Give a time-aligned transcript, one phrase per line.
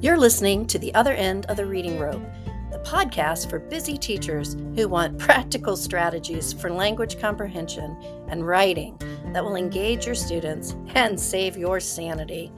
[0.00, 2.22] You're listening to The Other End of the Reading Rope,
[2.70, 7.96] the podcast for busy teachers who want practical strategies for language comprehension
[8.28, 8.96] and writing
[9.32, 12.52] that will engage your students and save your sanity.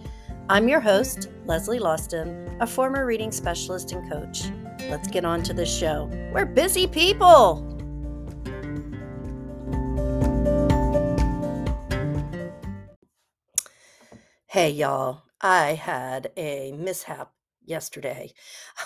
[0.51, 4.51] I'm your host, Leslie Lausten, a former reading specialist and coach.
[4.91, 6.11] Let's get on to the show.
[6.35, 7.67] We're busy people.
[14.47, 15.23] Hey, y'all.
[15.43, 17.33] I had a mishap
[17.71, 18.33] yesterday.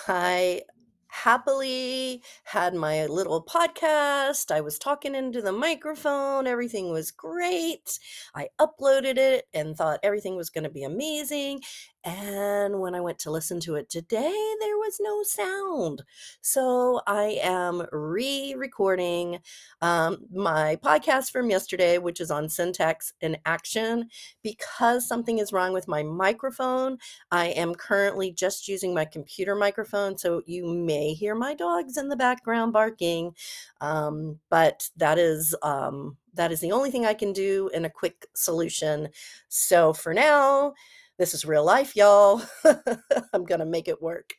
[0.07, 0.61] I
[1.07, 4.51] happily had my little podcast.
[4.51, 6.45] I was talking into the microphone.
[6.45, 7.99] Everything was great.
[8.35, 11.61] I uploaded it and thought everything was going to be amazing.
[12.05, 16.03] And when I went to listen to it today, there was no sound.
[16.39, 19.39] So I am re recording
[19.81, 24.09] um, my podcast from yesterday, which is on syntax in action.
[24.43, 26.99] Because something is wrong with my microphone,
[27.31, 30.15] I am currently just using my computer microphone.
[30.15, 33.35] So you may hear my dogs in the background barking.
[33.81, 35.55] Um, but that is.
[35.63, 39.07] Um, that is the only thing I can do in a quick solution.
[39.47, 40.73] So for now,
[41.17, 42.41] this is real life, y'all.
[43.33, 44.33] I'm going to make it work.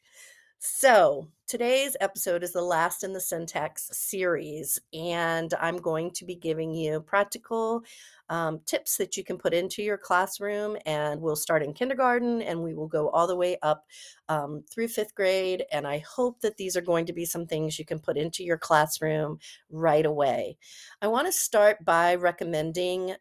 [0.59, 6.35] So, today's episode is the last in the syntax series, and I'm going to be
[6.35, 7.83] giving you practical
[8.29, 10.77] um, tips that you can put into your classroom.
[10.87, 13.85] And we'll start in kindergarten and we will go all the way up
[14.29, 15.65] um, through fifth grade.
[15.73, 18.43] And I hope that these are going to be some things you can put into
[18.43, 19.39] your classroom
[19.71, 20.57] right away.
[21.01, 23.15] I want to start by recommending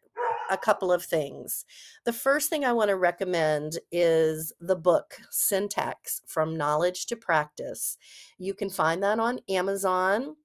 [0.50, 1.64] a couple of things.
[2.04, 7.98] The first thing I want to recommend is the book Syntax From Knowledge to Practice.
[8.38, 10.36] You can find that on Amazon.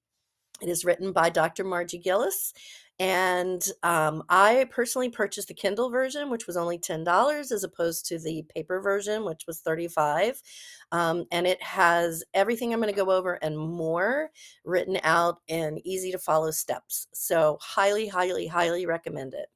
[0.62, 1.64] It is written by Dr.
[1.64, 2.54] Margie Gillis.
[3.00, 8.20] And um, I personally purchased the Kindle version, which was only $10 as opposed to
[8.20, 10.40] the paper version, which was 35
[10.92, 14.30] um, And it has everything I'm going to go over and more
[14.66, 17.08] written out in easy to follow steps.
[17.12, 19.48] So, highly, highly, highly recommend it.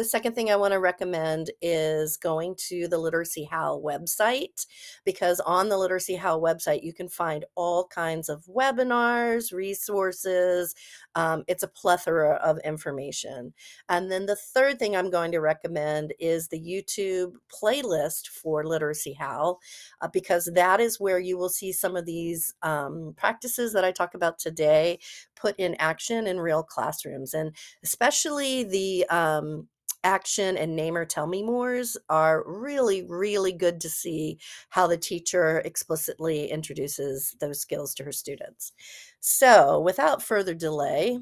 [0.00, 4.64] The second thing I want to recommend is going to the Literacy How website
[5.04, 10.74] because on the Literacy How website, you can find all kinds of webinars, resources.
[11.16, 13.52] Um, it's a plethora of information.
[13.90, 19.12] And then the third thing I'm going to recommend is the YouTube playlist for Literacy
[19.12, 19.58] How
[20.00, 23.92] uh, because that is where you will see some of these um, practices that I
[23.92, 24.98] talk about today
[25.36, 29.68] put in action in real classrooms and especially the um,
[30.04, 34.38] action and name or tell me mores are really, really good to see
[34.70, 38.72] how the teacher explicitly introduces those skills to her students.
[39.20, 41.18] So, without further delay,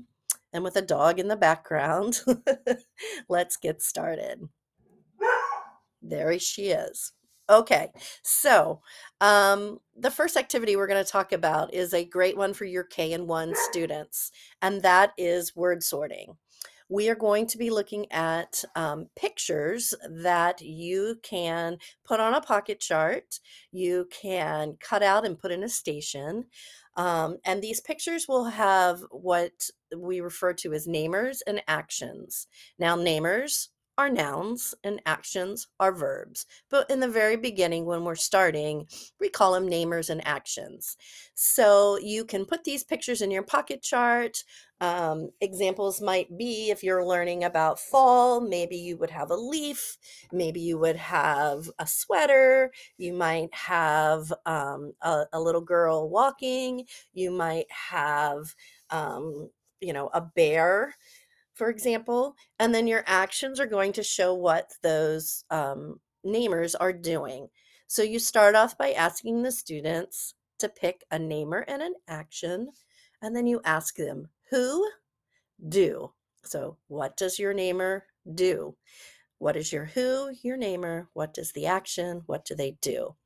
[0.52, 2.22] and with a dog in the background,
[3.28, 4.48] let's get started.
[6.00, 7.12] There she is.
[7.50, 7.88] Okay,
[8.22, 8.82] so
[9.22, 12.84] um, the first activity we're going to talk about is a great one for your
[12.84, 16.36] K and 1 students, and that is word sorting
[16.88, 22.40] we are going to be looking at um, pictures that you can put on a
[22.40, 23.38] pocket chart,
[23.72, 26.44] you can cut out and put in a station.
[26.96, 29.52] Um, and these pictures will have what
[29.96, 32.48] we refer to as namers and actions.
[32.78, 36.46] Now, namers are nouns and actions are verbs.
[36.70, 38.86] But in the very beginning, when we're starting,
[39.18, 40.96] we call them namers and actions.
[41.34, 44.44] So you can put these pictures in your pocket chart.
[44.80, 49.98] Um, examples might be if you're learning about fall, maybe you would have a leaf,
[50.30, 56.84] maybe you would have a sweater, you might have um, a, a, little girl walking,
[57.12, 58.54] you might have,
[58.90, 60.94] um, you know, a bear
[61.58, 66.92] for example, and then your actions are going to show what those um, namers are
[66.92, 67.48] doing.
[67.88, 72.68] So you start off by asking the students to pick a namer and an action,
[73.20, 74.88] and then you ask them, who,
[75.68, 76.12] do.
[76.44, 78.76] So what does your namer do?
[79.38, 81.08] What is your who, your namer?
[81.12, 82.22] What does the action?
[82.26, 83.16] What do they do?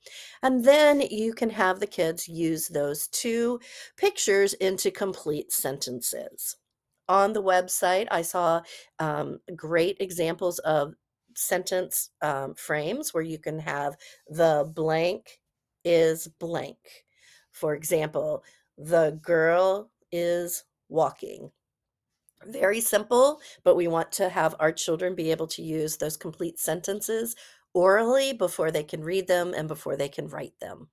[0.42, 3.60] And then you can have the kids use those two
[3.98, 6.56] pictures into complete sentences
[7.08, 8.62] on the website, I saw
[8.98, 10.94] um, great examples of
[11.36, 13.96] sentence um, frames where you can have
[14.28, 15.40] the blank
[15.84, 16.78] is blank.
[17.50, 18.44] For example,
[18.78, 21.50] the girl is walking.
[22.46, 26.58] Very simple, but we want to have our children be able to use those complete
[26.58, 27.36] sentences
[27.72, 30.88] orally before they can read them and before they can write them.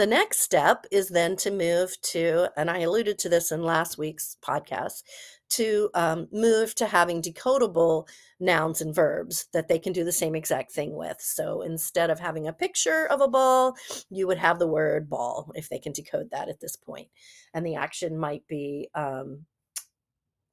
[0.00, 3.98] The next step is then to move to, and I alluded to this in last
[3.98, 5.02] week's podcast,
[5.50, 8.08] to um, move to having decodable
[8.40, 11.18] nouns and verbs that they can do the same exact thing with.
[11.20, 13.76] So instead of having a picture of a ball,
[14.08, 17.08] you would have the word ball if they can decode that at this point.
[17.52, 19.44] And the action might be um,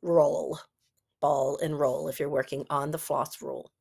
[0.01, 0.59] roll,
[1.21, 3.71] ball and roll if you're working on the floss rule.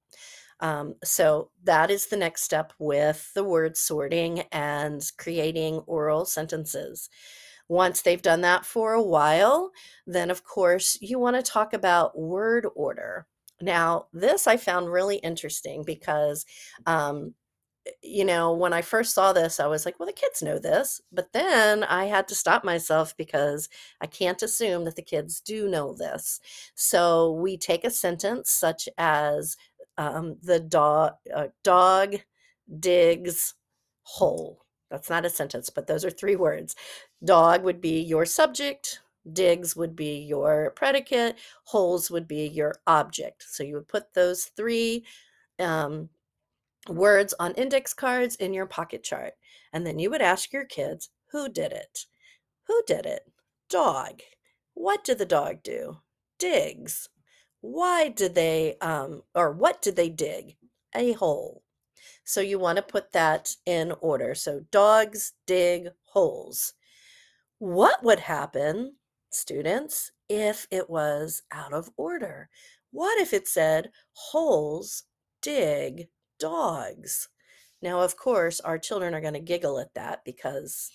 [0.61, 7.11] Um, so that is the next step with the word sorting and creating oral sentences.
[7.69, 9.71] Once they've done that for a while,
[10.07, 13.27] then of course you want to talk about word order.
[13.61, 16.45] Now, this I found really interesting because,
[16.87, 17.35] um,
[18.03, 21.01] you know, when I first saw this, I was like, well, the kids know this.
[21.13, 23.69] But then I had to stop myself because
[24.01, 26.41] I can't assume that the kids do know this.
[26.75, 29.57] So we take a sentence such as
[29.99, 32.17] um, the dog, uh, dog
[32.81, 33.55] digs
[34.03, 34.65] hole.
[34.91, 36.77] That's not a sentence, but those are three words.
[37.25, 39.01] Dog would be your subject,
[39.33, 43.45] digs would be your predicate, holes would be your object.
[43.49, 45.05] So you would put those three
[45.59, 46.09] um,
[46.89, 49.35] words on index cards in your pocket chart.
[49.73, 52.07] And then you would ask your kids, who did it?
[52.69, 53.23] Who did it?
[53.69, 54.21] Dog.
[54.75, 55.99] What did the dog do?
[56.39, 57.09] Digs.
[57.69, 60.57] Why did they, um, or what did they dig?
[60.95, 61.65] A hole.
[62.23, 64.37] So you want to put that in order.
[64.37, 66.75] So dogs dig holes.
[67.59, 68.95] What would happen,
[69.31, 72.51] students, if it was out of order?
[72.93, 75.03] What if it said holes
[75.43, 76.07] dig
[76.39, 77.29] dogs?
[77.83, 80.91] Now, of course, our children are going to giggle at that because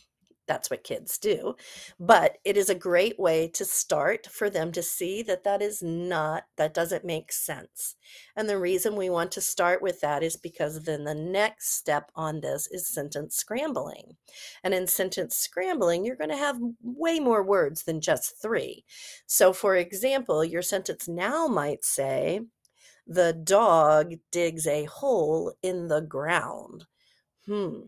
[0.51, 1.55] that's what kids do.
[1.97, 5.81] But it is a great way to start for them to see that that is
[5.81, 7.95] not, that doesn't make sense.
[8.35, 12.11] And the reason we want to start with that is because then the next step
[12.15, 14.17] on this is sentence scrambling.
[14.61, 18.83] And in sentence scrambling, you're going to have way more words than just three.
[19.27, 22.41] So, for example, your sentence now might say,
[23.07, 26.85] the dog digs a hole in the ground.
[27.45, 27.79] Hmm,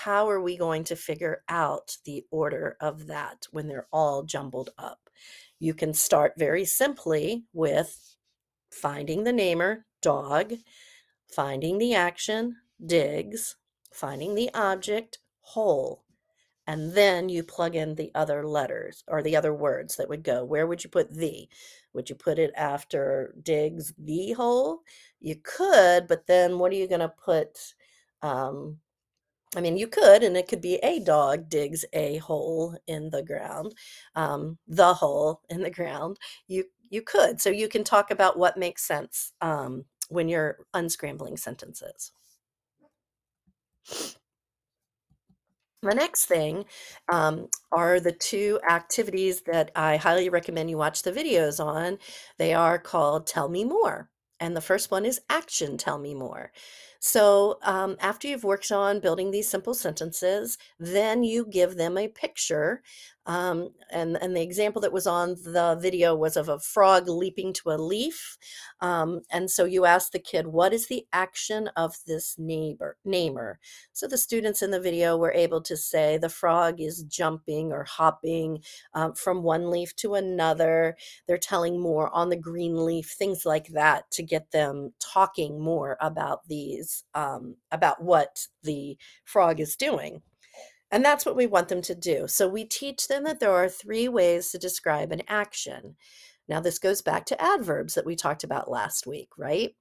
[0.00, 4.70] how are we going to figure out the order of that when they're all jumbled
[4.78, 5.10] up?
[5.58, 8.16] You can start very simply with
[8.70, 10.54] finding the namer, dog,
[11.28, 13.56] finding the action, digs,
[13.92, 16.04] finding the object, hole.
[16.66, 20.42] And then you plug in the other letters or the other words that would go.
[20.42, 21.48] Where would you put the?
[21.92, 24.80] Would you put it after digs the hole?
[25.20, 27.74] You could, but then what are you going to put?
[28.22, 28.78] Um,
[29.54, 33.22] I mean, you could, and it could be a dog digs a hole in the
[33.22, 33.74] ground,
[34.14, 36.18] um, the hole in the ground.
[36.48, 41.38] You you could, so you can talk about what makes sense um, when you're unscrambling
[41.38, 42.12] sentences.
[45.82, 46.64] The next thing
[47.10, 51.98] um, are the two activities that I highly recommend you watch the videos on.
[52.38, 54.08] They are called Tell Me More.
[54.38, 56.52] And the first one is Action Tell Me More.
[57.04, 62.06] So um, after you've worked on building these simple sentences, then you give them a
[62.06, 62.80] picture.
[63.26, 67.52] Um, and, and the example that was on the video was of a frog leaping
[67.54, 68.36] to a leaf.
[68.80, 73.58] Um, and so you ask the kid, what is the action of this neighbor, namer?
[73.92, 77.84] So the students in the video were able to say the frog is jumping or
[77.84, 78.58] hopping
[78.94, 80.96] um, from one leaf to another.
[81.26, 85.96] They're telling more on the green leaf, things like that to get them talking more
[86.00, 90.22] about these um, about what the frog is doing.
[90.90, 92.26] And that's what we want them to do.
[92.28, 95.96] So we teach them that there are three ways to describe an action.
[96.48, 99.74] Now, this goes back to adverbs that we talked about last week, right?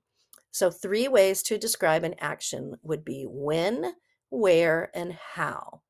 [0.51, 3.93] So, three ways to describe an action would be when,
[4.29, 5.81] where, and how.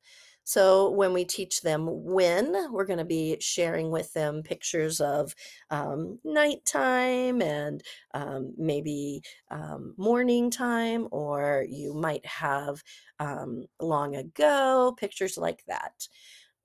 [0.44, 5.34] So when we teach them when, we're going to be sharing with them pictures of
[5.70, 7.84] um, nighttime and
[8.14, 12.84] um, maybe um, morning time, or you might have
[13.20, 16.08] um, long ago, pictures like that.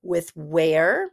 [0.02, 1.11] With where,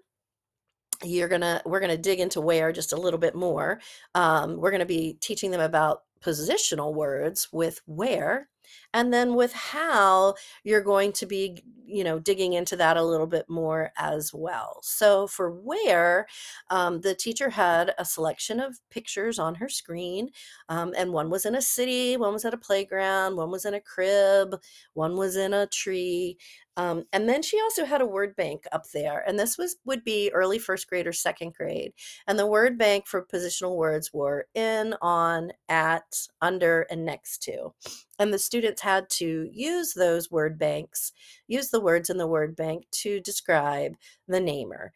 [1.04, 3.82] you're gonna we're gonna dig into where just a little bit more
[4.16, 8.48] um, we're gonna be teaching them about positional words with where
[8.94, 13.28] and then with how you're going to be you know digging into that a little
[13.28, 14.80] bit more as well.
[14.84, 16.28] So for where
[16.70, 20.30] um, the teacher had a selection of pictures on her screen
[20.70, 23.74] um, and one was in a city one was at a playground one was in
[23.74, 24.56] a crib
[24.94, 26.38] one was in a tree
[26.76, 30.04] Um, and then she also had a word bank up there, and this was would
[30.04, 31.94] be early first grade or second grade.
[32.28, 37.74] And the word bank for positional words were in, on, at, under, and next to.
[38.18, 41.12] And the students had to use those word banks,
[41.48, 43.94] use the words in the word bank to describe
[44.28, 44.94] the namer.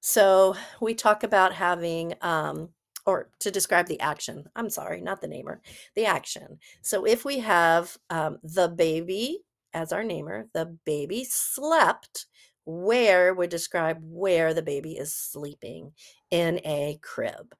[0.00, 2.70] So we talk about having um,
[3.06, 4.44] or to describe the action.
[4.54, 5.62] I'm sorry, not the namer,
[5.94, 6.58] the action.
[6.82, 9.40] So if we have um, the baby
[9.74, 12.26] as our namer, the baby slept,
[12.64, 15.92] where would describe where the baby is sleeping
[16.30, 17.54] in a crib.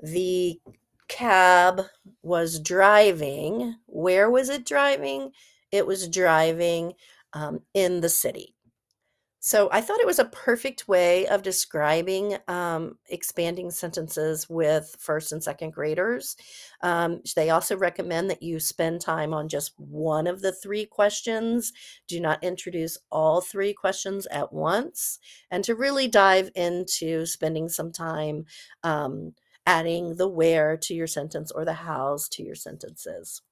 [0.00, 0.60] The
[1.08, 1.82] cab
[2.22, 3.76] was driving.
[3.86, 5.32] Where was it driving?
[5.70, 6.94] It was driving
[7.32, 8.54] um, in the city.
[9.40, 15.30] So I thought it was a perfect way of describing um, expanding sentences with first
[15.30, 16.36] and second graders.
[16.82, 21.72] Um, they also recommend that you spend time on just one of the three questions.
[22.08, 25.20] Do not introduce all three questions at once,
[25.52, 28.44] and to really dive into spending some time
[28.82, 33.42] um, adding the where to your sentence or the hows to your sentences.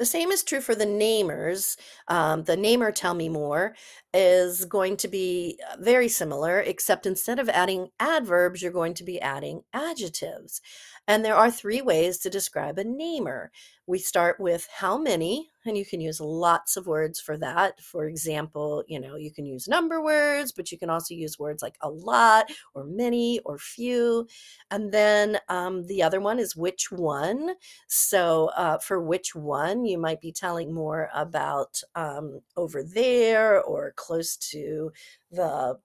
[0.00, 1.76] The same is true for the namers.
[2.08, 3.74] Um, the namer tell me more
[4.12, 9.04] is going to be uh, very similar, except instead of adding adverbs, you're going to
[9.04, 10.60] be adding adjectives.
[11.06, 13.50] And there are three ways to describe a namer.
[13.86, 17.80] We start with how many, and you can use lots of words for that.
[17.82, 21.62] For example, you know, you can use number words, but you can also use words
[21.62, 24.28] like a lot or many or few.
[24.70, 27.54] And then um, the other one is which one.
[27.88, 33.92] So uh, for which one, you might be telling more about um, over there or
[34.00, 34.90] close to
[35.30, 35.78] the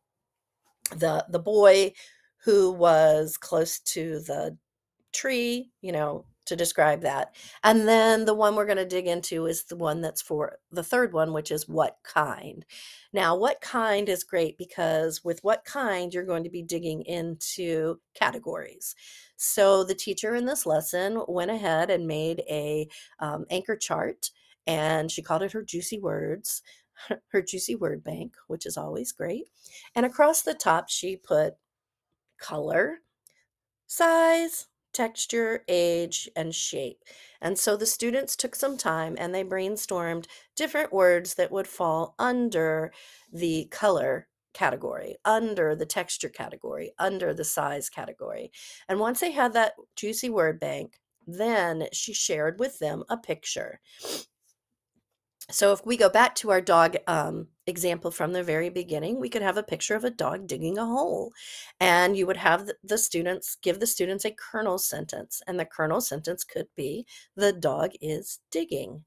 [0.95, 1.93] the the boy
[2.45, 4.57] who was close to the
[5.13, 7.33] tree, you know, to describe that.
[7.63, 10.83] And then the one we're going to dig into is the one that's for the
[10.83, 12.63] third one, which is what kind.
[13.11, 17.99] Now, what kind is great because with what kind, you're going to be digging into
[18.13, 18.95] categories.
[19.37, 22.87] So the teacher in this lesson went ahead and made a
[23.19, 24.29] um, anchor chart
[24.67, 26.61] and she called it her juicy words
[27.27, 29.49] her juicy word bank which is always great
[29.95, 31.55] and across the top she put
[32.39, 32.99] color
[33.87, 37.03] size texture, age, and shape.
[37.41, 40.25] And so the students took some time and they brainstormed
[40.55, 42.93] different words that would fall under
[43.31, 48.51] the color category, under the texture category, under the size category.
[48.87, 50.97] And once they had that juicy word bank,
[51.27, 53.81] then she shared with them a picture.
[55.51, 59.29] So if we go back to our dog um, example from the very beginning, we
[59.29, 61.33] could have a picture of a dog digging a hole.
[61.79, 65.41] And you would have the students give the students a kernel sentence.
[65.45, 69.03] And the kernel sentence could be, the dog is digging.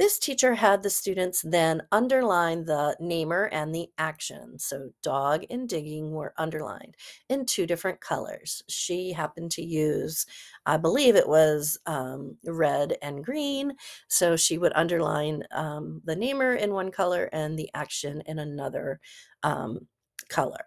[0.00, 4.58] This teacher had the students then underline the namer and the action.
[4.58, 6.96] So dog and digging were underlined
[7.28, 8.62] in two different colors.
[8.66, 10.24] She happened to use,
[10.64, 13.74] I believe it was um, red and green.
[14.08, 19.00] So she would underline um, the namer in one color and the action in another
[19.42, 19.86] um,
[20.30, 20.64] color.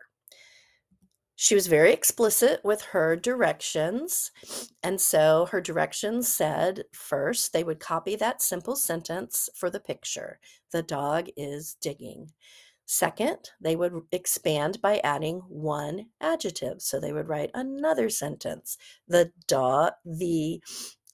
[1.43, 4.31] She was very explicit with her directions.
[4.81, 10.39] And so her directions said first, they would copy that simple sentence for the picture
[10.71, 12.31] the dog is digging.
[12.85, 16.81] Second, they would expand by adding one adjective.
[16.81, 18.77] So they would write another sentence.
[19.09, 20.63] The dog, the,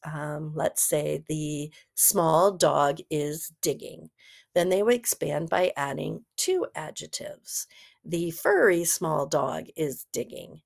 [0.03, 4.12] um, let's say, the small dog is digging.
[4.53, 7.65] Then they would expand by adding two adjectives.
[8.10, 10.62] The furry small dog is digging.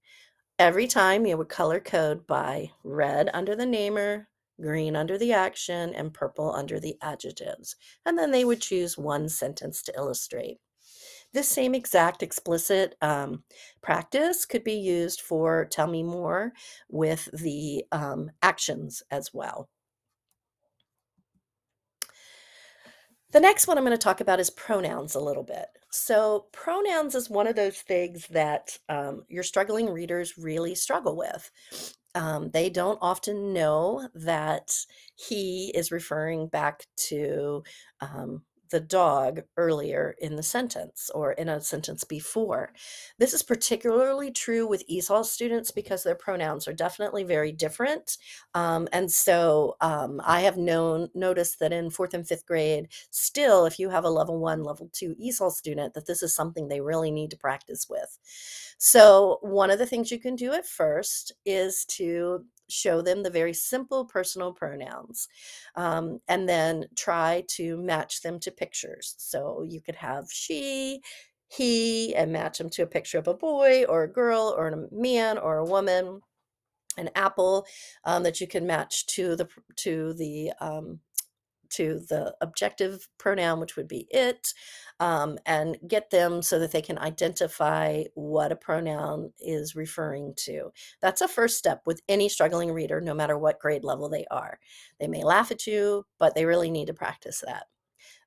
[0.58, 4.30] Every time you would color code by red under the namer,
[4.62, 7.76] green under the action, and purple under the adjectives.
[8.06, 10.60] And then they would choose one sentence to illustrate.
[11.34, 13.44] This same exact explicit um,
[13.82, 16.54] practice could be used for Tell Me More
[16.88, 19.68] with the um, actions as well.
[23.34, 25.66] The next one I'm going to talk about is pronouns a little bit.
[25.90, 31.50] So, pronouns is one of those things that um, your struggling readers really struggle with.
[32.14, 34.72] Um, they don't often know that
[35.16, 37.64] he is referring back to
[38.02, 42.74] um, the dog earlier in the sentence or in a sentence before.
[43.20, 48.18] This is particularly true with ESOL students because their pronouns are definitely very different.
[48.56, 53.68] Um, and so um, I have known noticed that in fourth and fifth grade, still,
[53.68, 56.82] if you have a level one, level two ESOL student, that this is something they
[56.82, 58.18] really need to practice with.
[58.80, 63.30] So one of the things you can do at first is to show them the
[63.30, 65.28] very simple personal pronouns
[65.76, 69.16] um, and then try to match them to pictures.
[69.18, 71.02] So you could have she,
[71.48, 74.88] he, and match them to a picture of a boy or a girl or a
[74.92, 76.22] man or a woman
[76.98, 77.66] an apple
[78.06, 81.00] um, that you can match to the to the um,
[81.76, 84.54] to the objective pronoun, which would be it,
[85.00, 90.72] um, and get them so that they can identify what a pronoun is referring to.
[91.02, 94.60] That's a first step with any struggling reader, no matter what grade level they are.
[95.00, 97.66] They may laugh at you, but they really need to practice that.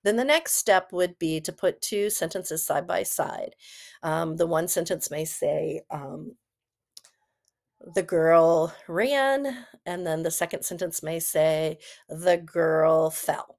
[0.03, 3.57] Then the next step would be to put two sentences side by side.
[4.03, 6.37] Um, the one sentence may say, um,
[7.95, 11.79] the girl ran, and then the second sentence may say,
[12.09, 13.59] the girl fell.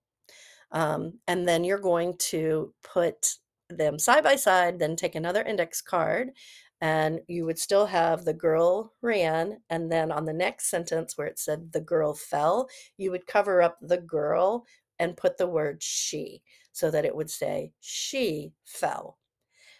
[0.71, 3.35] Um, and then you're going to put
[3.69, 6.31] them side by side, then take another index card,
[6.81, 9.61] and you would still have the girl ran.
[9.69, 13.61] And then on the next sentence where it said the girl fell, you would cover
[13.61, 14.65] up the girl
[14.99, 19.17] and put the word she so that it would say she fell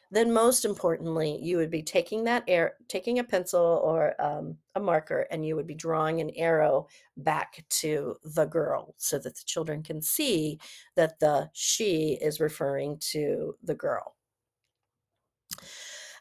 [0.10, 4.80] then most importantly, you would be taking that air, taking a pencil or um, a
[4.80, 6.88] marker, and you would be drawing an arrow
[7.18, 10.60] back to the girl so that the children can see
[10.96, 14.16] that the she is referring to the girl.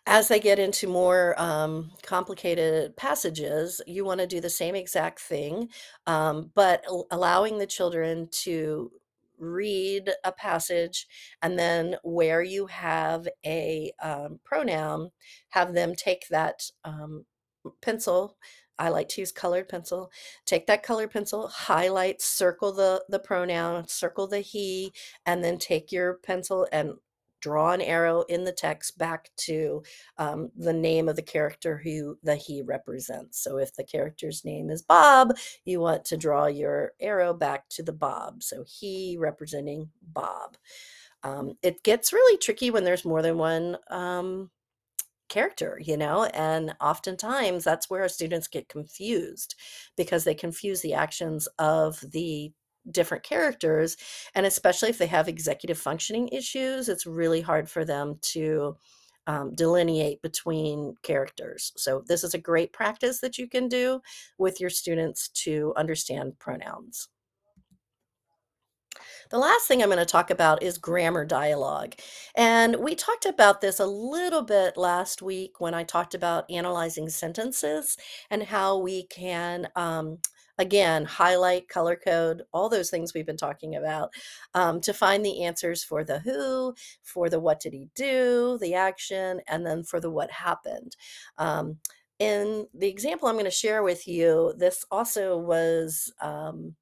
[0.08, 5.18] As they get into more um, complicated passages, you want to do the same exact
[5.20, 5.68] thing,
[6.06, 8.92] um, but allowing the children to
[9.38, 11.06] read a passage
[11.42, 15.10] and then where you have a um, pronoun,
[15.50, 17.24] have them take that um,
[17.82, 18.36] pencil.
[18.78, 20.10] I like to use colored pencil.
[20.44, 24.92] Take that colored pencil, highlight, circle the, the pronoun, circle the he,
[25.24, 26.94] and then take your pencil and
[27.40, 29.82] draw an arrow in the text back to
[30.18, 33.42] um, the name of the character who the he represents.
[33.42, 37.82] So if the character's name is Bob, you want to draw your arrow back to
[37.82, 38.42] the Bob.
[38.42, 40.56] So he representing Bob.
[41.22, 44.50] Um, it gets really tricky when there's more than one um,
[45.28, 49.56] character, you know, and oftentimes that's where our students get confused
[49.96, 52.52] because they confuse the actions of the
[52.90, 53.96] different characters
[54.34, 58.76] and especially if they have executive functioning issues it's really hard for them to
[59.26, 64.00] um, delineate between characters so this is a great practice that you can do
[64.38, 67.08] with your students to understand pronouns
[69.30, 71.94] the last thing I'm going to talk about is grammar dialogue.
[72.36, 77.08] And we talked about this a little bit last week when I talked about analyzing
[77.08, 77.96] sentences
[78.30, 80.18] and how we can um,
[80.58, 84.12] again, highlight, color code, all those things we've been talking about
[84.54, 88.74] um, to find the answers for the who, for the what did he do, the
[88.74, 90.96] action, and then for the what happened.
[91.38, 91.78] Um,
[92.18, 96.74] in the example I'm going to share with you, this also was um,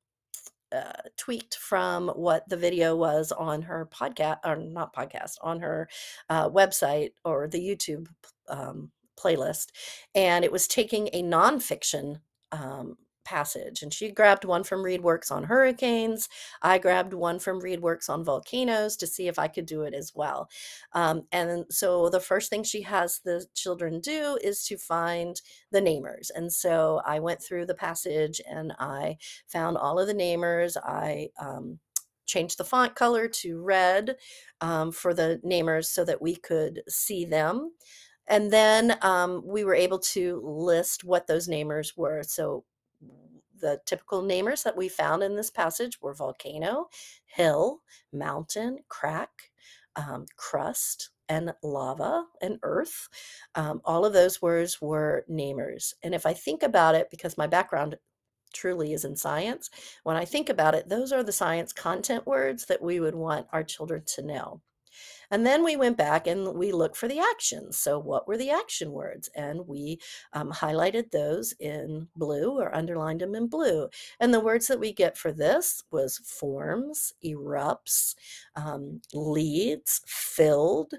[0.75, 5.89] uh, tweaked from what the video was on her podcast, or not podcast, on her
[6.29, 8.07] uh, website or the YouTube
[8.49, 9.67] um, playlist.
[10.15, 12.21] And it was taking a nonfiction
[12.53, 13.83] um, passage.
[13.83, 16.29] And she grabbed one from ReadWorks on hurricanes.
[16.63, 20.13] I grabbed one from ReadWorks on volcanoes to see if I could do it as
[20.15, 20.49] well.
[20.93, 25.81] Um, and so the first thing she has the children do is to find the
[25.81, 26.31] namers.
[26.35, 30.77] And so I went through the passage and I found all of the namers.
[30.83, 31.79] I um,
[32.27, 34.17] changed the font color to red
[34.61, 37.73] um, for the namers so that we could see them.
[38.27, 42.23] And then um, we were able to list what those namers were.
[42.23, 42.65] So
[43.61, 46.88] the typical namers that we found in this passage were volcano,
[47.27, 49.31] hill, mountain, crack,
[49.97, 53.09] um, crust, and lava and earth.
[53.55, 55.95] Um, all of those words were namers.
[56.03, 57.97] And if I think about it, because my background
[58.53, 59.71] truly is in science,
[60.03, 63.47] when I think about it, those are the science content words that we would want
[63.53, 64.61] our children to know.
[65.31, 67.77] And then we went back and we looked for the actions.
[67.77, 69.29] So, what were the action words?
[69.35, 69.99] And we
[70.33, 73.89] um, highlighted those in blue or underlined them in blue.
[74.21, 78.15] And the words that we get for this was forms, erupts,
[78.57, 80.93] um, leads, filled,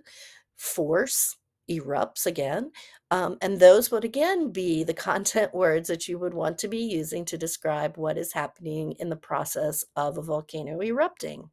[0.57, 1.37] force,
[1.69, 2.71] erupts again.
[3.11, 6.79] Um, and those would again be the content words that you would want to be
[6.79, 11.49] using to describe what is happening in the process of a volcano erupting.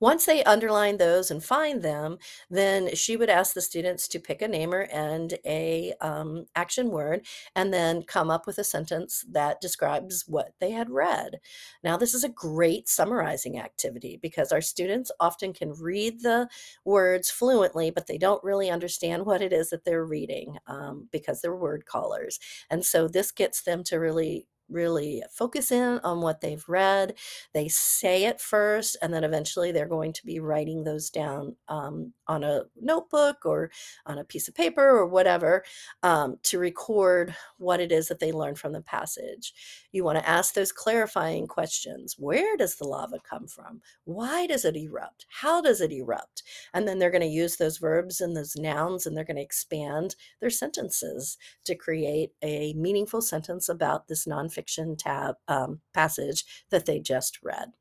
[0.00, 4.42] Once they underline those and find them, then she would ask the students to pick
[4.42, 9.60] a namer and a um, action word, and then come up with a sentence that
[9.60, 11.40] describes what they had read.
[11.82, 16.48] Now, this is a great summarizing activity because our students often can read the
[16.84, 21.40] words fluently, but they don't really understand what it is that they're reading um, because
[21.40, 22.38] they're word callers.
[22.70, 27.14] And so this gets them to really really focus in on what they've read.
[27.54, 32.12] They say it first, and then eventually they're going to be writing those down um,
[32.28, 33.70] on a notebook or
[34.06, 35.64] on a piece of paper or whatever
[36.02, 39.52] um, to record what it is that they learned from the passage.
[39.92, 43.80] You want to ask those clarifying questions Where does the lava come from?
[44.04, 45.26] Why does it erupt?
[45.28, 46.42] How does it erupt?
[46.74, 49.42] And then they're going to use those verbs and those nouns and they're going to
[49.42, 56.86] expand their sentences to create a meaningful sentence about this nonfiction tab um, passage that
[56.86, 57.72] they just read.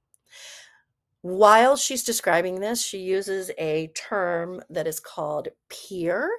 [1.21, 6.29] While she's describing this, she uses a term that is called peer.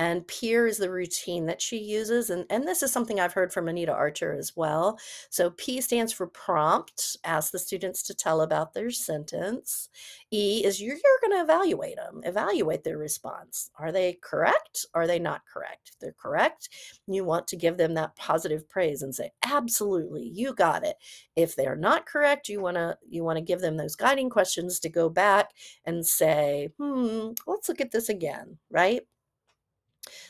[0.00, 2.30] And peer is the routine that she uses.
[2.30, 4.98] And, and this is something I've heard from Anita Archer as well.
[5.28, 9.90] So P stands for prompt, ask the students to tell about their sentence.
[10.30, 13.70] E is you're, you're going to evaluate them, evaluate their response.
[13.78, 14.86] Are they correct?
[14.94, 15.90] Are they not correct?
[15.92, 16.70] If they're correct,
[17.06, 20.96] you want to give them that positive praise and say, absolutely, you got it.
[21.36, 24.80] If they're not correct, you want to you want to give them those guiding questions
[24.80, 25.50] to go back
[25.84, 29.02] and say, hmm, let's look at this again, right?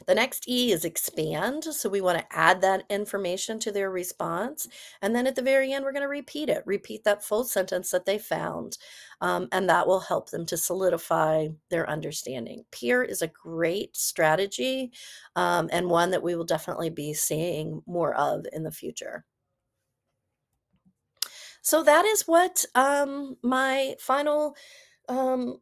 [0.06, 1.64] The next E is expand.
[1.64, 4.68] So we want to add that information to their response.
[5.02, 7.90] And then at the very end, we're going to repeat it, repeat that full sentence
[7.90, 8.78] that they found.
[9.20, 12.64] Um, and that will help them to solidify their understanding.
[12.70, 14.92] Peer is a great strategy
[15.36, 19.24] um, and one that we will definitely be seeing more of in the future.
[21.62, 24.56] So that is what um, my final
[25.08, 25.58] um,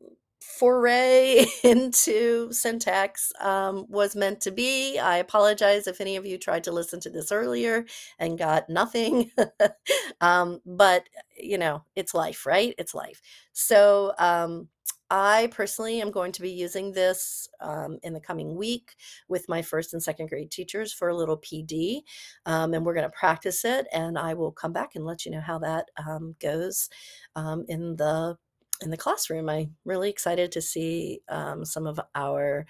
[0.49, 4.99] foray into syntax um, was meant to be.
[4.99, 7.85] I apologize if any of you tried to listen to this earlier
[8.19, 9.31] and got nothing.
[10.21, 11.05] um, but,
[11.37, 12.75] you know, it's life, right?
[12.79, 13.21] It's life.
[13.53, 14.69] So, um,
[15.11, 18.95] I personally am going to be using this um, in the coming week
[19.27, 22.03] with my first and second grade teachers for a little PD,
[22.45, 23.87] um, and we're going to practice it.
[23.91, 26.91] And I will come back and let you know how that um, goes
[27.37, 28.37] um, in the
[28.83, 29.49] in the classroom.
[29.49, 32.67] I'm really excited to see um, some of our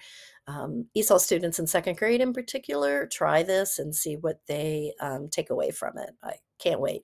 [0.47, 5.27] um, ESOL students in second grade in particular try this and see what they um,
[5.29, 6.11] take away from it.
[6.23, 7.03] I can't wait.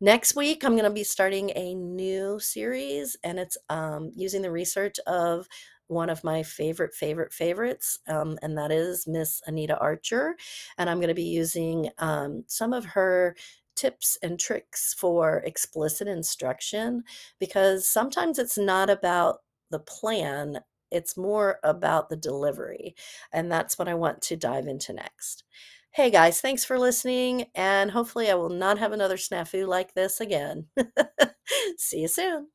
[0.00, 4.50] Next week, I'm going to be starting a new series, and it's um, using the
[4.50, 5.48] research of
[5.88, 10.36] one of my favorite, favorite, favorites, um, and that is Miss Anita Archer.
[10.76, 13.34] And I'm going to be using um, some of her
[13.78, 17.04] tips and tricks for explicit instruction
[17.38, 19.38] because sometimes it's not about
[19.70, 20.60] the plan,
[20.90, 22.94] it's more about the delivery.
[23.32, 25.44] And that's what I want to dive into next.
[25.92, 30.20] Hey guys, thanks for listening, and hopefully, I will not have another snafu like this
[30.20, 30.66] again.
[31.78, 32.48] See you soon.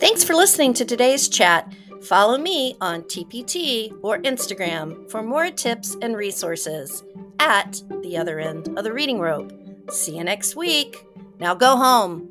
[0.00, 1.70] Thanks for listening to today's chat.
[2.00, 7.04] Follow me on TPT or Instagram for more tips and resources
[7.38, 9.52] at the other end of the reading rope.
[9.90, 11.04] See you next week.
[11.38, 12.30] Now go home.